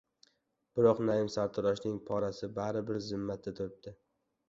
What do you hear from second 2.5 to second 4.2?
bari bir zimmamda turibdi.